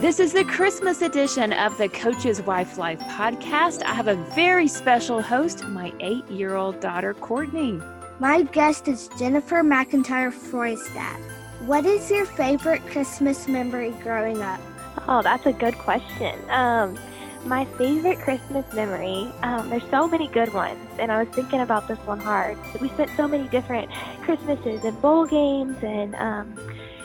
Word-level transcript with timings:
This 0.00 0.18
is 0.18 0.32
the 0.32 0.44
Christmas 0.44 1.02
edition 1.02 1.52
of 1.52 1.78
the 1.78 1.88
Coach's 1.88 2.42
Wife 2.42 2.78
Life 2.78 2.98
podcast. 3.02 3.84
I 3.84 3.94
have 3.94 4.08
a 4.08 4.16
very 4.34 4.66
special 4.66 5.22
host, 5.22 5.62
my 5.68 5.92
eight 6.00 6.28
year 6.28 6.56
old 6.56 6.80
daughter, 6.80 7.14
Courtney. 7.14 7.80
My 8.18 8.42
guest 8.42 8.88
is 8.88 9.08
Jennifer 9.20 9.62
McIntyre 9.62 10.32
Freustad. 10.32 11.20
What 11.60 11.86
is 11.86 12.10
your 12.10 12.26
favorite 12.26 12.84
Christmas 12.88 13.46
memory 13.46 13.92
growing 14.02 14.42
up? 14.42 14.60
Oh, 15.06 15.22
that's 15.22 15.46
a 15.46 15.52
good 15.52 15.78
question. 15.78 16.36
Um, 16.50 16.98
my 17.44 17.64
favorite 17.64 18.18
Christmas 18.18 18.70
memory, 18.72 19.32
um, 19.42 19.70
there's 19.70 19.88
so 19.90 20.06
many 20.06 20.28
good 20.28 20.52
ones, 20.52 20.78
and 20.98 21.10
I 21.10 21.22
was 21.22 21.34
thinking 21.34 21.60
about 21.60 21.88
this 21.88 21.98
one 22.00 22.20
hard. 22.20 22.58
We 22.80 22.88
spent 22.90 23.10
so 23.16 23.26
many 23.26 23.48
different 23.48 23.90
Christmases 24.22 24.84
and 24.84 25.00
bowl 25.00 25.26
games 25.26 25.76
and 25.82 26.14
um, 26.16 26.58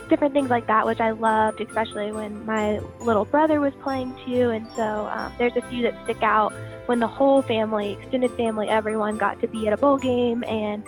different 0.10 0.34
things 0.34 0.50
like 0.50 0.68
that, 0.68 0.86
which 0.86 1.00
I 1.00 1.12
loved, 1.12 1.62
especially 1.62 2.12
when 2.12 2.46
my 2.46 2.80
little 3.00 3.26
brother 3.26 3.60
was 3.60 3.74
playing 3.82 4.16
too. 4.26 4.50
And 4.50 4.68
so 4.76 5.08
um, 5.08 5.32
there's 5.38 5.56
a 5.56 5.62
few 5.64 5.84
that 5.84 6.02
stick 6.04 6.22
out 6.22 6.54
when 6.88 7.00
the 7.00 7.08
whole 7.08 7.42
family, 7.42 7.94
extended 7.94 8.32
family, 8.32 8.70
everyone 8.70 9.18
got 9.18 9.40
to 9.42 9.48
be 9.48 9.68
at 9.68 9.74
a 9.74 9.78
bowl 9.78 9.98
game 9.98 10.44
and 10.44 10.84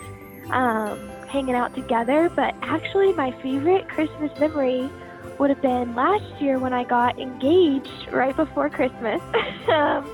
um, 0.50 0.98
hanging 1.26 1.54
out 1.54 1.74
together. 1.74 2.28
But 2.28 2.54
actually, 2.62 3.12
my 3.14 3.32
favorite 3.42 3.88
Christmas 3.88 4.30
memory 4.38 4.90
would 5.38 5.50
have 5.50 5.62
been 5.62 5.94
last 5.94 6.40
year 6.40 6.58
when 6.58 6.72
I 6.72 6.84
got 6.84 7.18
engaged 7.18 8.08
right 8.10 8.34
before 8.34 8.68
Christmas. 8.68 9.20
um, 9.68 10.08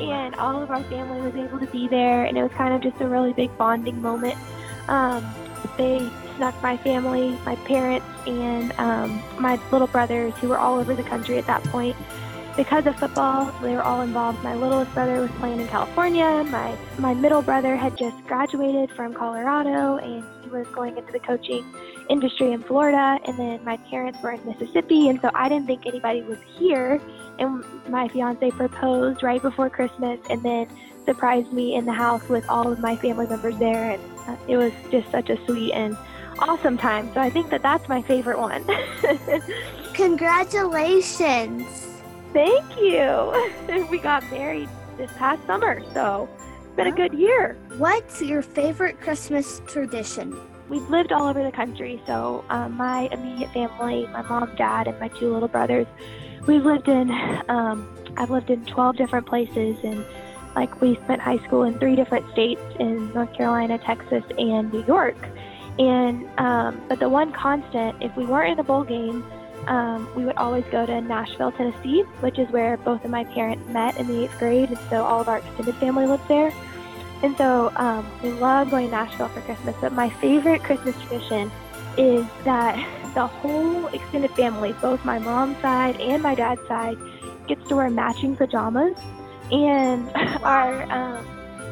and 0.00 0.34
all 0.36 0.62
of 0.62 0.70
our 0.70 0.82
family 0.84 1.20
was 1.20 1.34
able 1.34 1.58
to 1.60 1.66
be 1.66 1.86
there, 1.86 2.24
and 2.24 2.38
it 2.38 2.42
was 2.42 2.52
kind 2.52 2.74
of 2.74 2.80
just 2.80 3.00
a 3.02 3.06
really 3.06 3.32
big 3.34 3.56
bonding 3.58 4.00
moment. 4.00 4.34
Um, 4.88 5.24
they 5.76 6.10
snuck 6.36 6.60
my 6.62 6.76
family, 6.78 7.36
my 7.44 7.54
parents, 7.56 8.06
and 8.26 8.72
um, 8.78 9.22
my 9.38 9.60
little 9.70 9.86
brothers, 9.88 10.32
who 10.38 10.48
were 10.48 10.58
all 10.58 10.78
over 10.78 10.94
the 10.94 11.02
country 11.02 11.36
at 11.36 11.46
that 11.46 11.62
point. 11.64 11.96
Because 12.56 12.86
of 12.86 12.96
football, 12.96 13.52
they 13.60 13.74
were 13.74 13.82
all 13.82 14.00
involved. 14.00 14.42
My 14.42 14.54
littlest 14.54 14.92
brother 14.94 15.20
was 15.20 15.30
playing 15.32 15.60
in 15.60 15.68
California. 15.68 16.44
My 16.50 16.76
my 16.98 17.14
middle 17.14 17.42
brother 17.42 17.76
had 17.76 17.96
just 17.96 18.16
graduated 18.26 18.90
from 18.90 19.14
Colorado, 19.14 19.98
and 19.98 20.24
was 20.50 20.66
going 20.68 20.96
into 20.96 21.12
the 21.12 21.18
coaching 21.20 21.64
industry 22.08 22.52
in 22.52 22.62
Florida. 22.62 23.18
And 23.24 23.38
then 23.38 23.64
my 23.64 23.76
parents 23.76 24.18
were 24.22 24.32
in 24.32 24.44
Mississippi, 24.44 25.08
and 25.08 25.20
so 25.20 25.30
I 25.34 25.48
didn't 25.48 25.66
think 25.66 25.86
anybody 25.86 26.22
was 26.22 26.38
here. 26.58 27.00
And 27.38 27.64
my 27.88 28.08
fiance 28.08 28.50
proposed 28.50 29.22
right 29.22 29.40
before 29.40 29.70
Christmas, 29.70 30.20
and 30.28 30.42
then 30.42 30.68
surprised 31.04 31.52
me 31.52 31.74
in 31.74 31.86
the 31.86 31.92
house 31.92 32.28
with 32.28 32.48
all 32.48 32.70
of 32.70 32.80
my 32.80 32.96
family 32.96 33.26
members 33.26 33.56
there, 33.58 33.92
and 33.92 34.02
uh, 34.28 34.36
it 34.46 34.56
was 34.56 34.72
just 34.90 35.10
such 35.10 35.30
a 35.30 35.44
sweet 35.46 35.72
and 35.72 35.96
awesome 36.38 36.76
time. 36.76 37.12
So 37.14 37.20
I 37.20 37.30
think 37.30 37.50
that 37.50 37.62
that's 37.62 37.88
my 37.88 38.02
favorite 38.02 38.38
one. 38.38 38.64
Congratulations! 39.94 41.66
Thank 42.32 42.76
you. 42.78 43.86
we 43.90 43.98
got 43.98 44.28
married 44.30 44.68
this 44.96 45.10
past 45.14 45.44
summer, 45.46 45.82
so 45.92 46.28
it's 46.70 46.76
been 46.76 46.86
a 46.86 46.92
good 46.92 47.18
year. 47.18 47.56
What's 47.78 48.22
your 48.22 48.42
favorite 48.42 49.00
Christmas 49.00 49.60
tradition? 49.66 50.38
We've 50.68 50.88
lived 50.88 51.10
all 51.10 51.26
over 51.26 51.42
the 51.42 51.50
country, 51.50 52.00
so 52.06 52.44
um, 52.48 52.76
my 52.76 53.08
immediate 53.10 53.52
family, 53.52 54.06
my 54.12 54.22
mom, 54.22 54.54
dad, 54.54 54.86
and 54.86 54.98
my 55.00 55.08
two 55.08 55.32
little 55.32 55.48
brothers, 55.48 55.88
we've 56.46 56.64
lived 56.64 56.86
in, 56.86 57.10
um, 57.48 57.88
I've 58.16 58.30
lived 58.30 58.50
in 58.50 58.64
12 58.66 58.96
different 58.96 59.26
places, 59.26 59.78
and 59.82 60.04
like 60.54 60.80
we 60.80 60.94
spent 61.02 61.20
high 61.20 61.38
school 61.38 61.64
in 61.64 61.76
three 61.80 61.96
different 61.96 62.30
states 62.30 62.62
in 62.78 63.12
North 63.14 63.32
Carolina, 63.34 63.76
Texas, 63.78 64.22
and 64.38 64.72
New 64.72 64.84
York. 64.84 65.16
And 65.80 66.28
um, 66.38 66.80
but 66.88 67.00
the 67.00 67.08
one 67.08 67.32
constant, 67.32 68.00
if 68.00 68.16
we 68.16 68.26
weren't 68.26 68.52
in 68.52 68.58
a 68.60 68.64
bowl 68.64 68.84
game, 68.84 69.24
um, 69.66 70.08
we 70.14 70.24
would 70.24 70.36
always 70.36 70.64
go 70.70 70.86
to 70.86 71.00
Nashville, 71.00 71.52
Tennessee, 71.52 72.02
which 72.20 72.38
is 72.38 72.48
where 72.50 72.76
both 72.78 73.04
of 73.04 73.10
my 73.10 73.24
parents 73.24 73.68
met 73.68 73.96
in 73.98 74.06
the 74.06 74.24
eighth 74.24 74.38
grade, 74.38 74.70
and 74.70 74.78
so 74.88 75.04
all 75.04 75.20
of 75.20 75.28
our 75.28 75.38
extended 75.38 75.74
family 75.76 76.06
lives 76.06 76.22
there. 76.28 76.52
And 77.22 77.36
so 77.36 77.70
um, 77.76 78.06
we 78.22 78.30
love 78.30 78.70
going 78.70 78.86
to 78.86 78.92
Nashville 78.92 79.28
for 79.28 79.40
Christmas. 79.42 79.76
But 79.80 79.92
my 79.92 80.08
favorite 80.08 80.62
Christmas 80.62 80.96
tradition 81.02 81.50
is 81.98 82.24
that 82.44 82.76
the 83.14 83.26
whole 83.26 83.86
extended 83.88 84.30
family, 84.32 84.72
both 84.80 85.04
my 85.04 85.18
mom's 85.18 85.58
side 85.58 86.00
and 86.00 86.22
my 86.22 86.34
dad's 86.34 86.66
side, 86.66 86.96
gets 87.46 87.66
to 87.68 87.76
wear 87.76 87.90
matching 87.90 88.36
pajamas. 88.36 88.96
And 89.50 90.10
our, 90.42 90.90
um, 90.90 91.26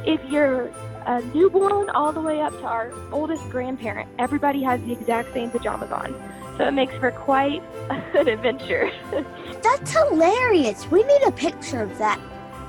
if 0.04 0.22
you're 0.30 0.70
a 1.06 1.22
newborn 1.34 1.88
all 1.90 2.12
the 2.12 2.20
way 2.20 2.40
up 2.42 2.52
to 2.52 2.66
our 2.66 2.92
oldest 3.12 3.48
grandparent, 3.48 4.08
everybody 4.18 4.62
has 4.62 4.80
the 4.82 4.92
exact 4.92 5.32
same 5.32 5.50
pajamas 5.50 5.90
on. 5.90 6.14
So 6.58 6.66
it 6.66 6.72
makes 6.72 6.94
for 6.96 7.12
quite 7.12 7.62
an 7.90 8.28
adventure. 8.28 8.90
That's 9.62 9.92
hilarious. 9.92 10.90
We 10.90 11.04
need 11.04 11.22
a 11.26 11.32
picture 11.32 11.82
of 11.82 11.96
that. 11.98 12.20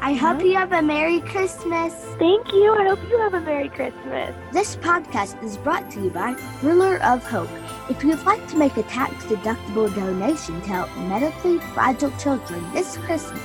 I 0.01 0.13
hope 0.13 0.37
mm-hmm. 0.37 0.47
you 0.47 0.53
have 0.53 0.71
a 0.71 0.81
Merry 0.81 1.19
Christmas. 1.19 1.93
Thank 2.19 2.53
you. 2.53 2.73
I 2.73 2.87
hope 2.87 2.99
you 3.09 3.17
have 3.17 3.33
a 3.33 3.41
Merry 3.41 3.67
Christmas. 3.67 4.33
This 4.53 4.77
podcast 4.77 5.43
is 5.43 5.57
brought 5.57 5.91
to 5.91 6.03
you 6.03 6.09
by 6.09 6.35
Ruler 6.61 7.01
of 7.03 7.21
Hope. 7.23 7.49
If 7.89 8.03
you'd 8.03 8.23
like 8.23 8.47
to 8.49 8.57
make 8.57 8.77
a 8.77 8.83
tax 8.83 9.25
deductible 9.25 9.93
donation 9.93 10.61
to 10.61 10.69
help 10.69 10.95
medically 11.09 11.57
fragile 11.73 12.11
children 12.11 12.63
this 12.71 12.95
Christmas, 12.97 13.43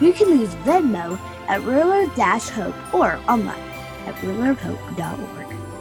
you 0.00 0.12
can 0.12 0.28
use 0.38 0.54
Venmo 0.56 1.18
at 1.48 1.62
ruler 1.62 2.04
hope 2.06 2.94
or 2.94 3.18
online 3.28 3.58
at 4.06 4.14
rulerofhope.org. 4.16 5.75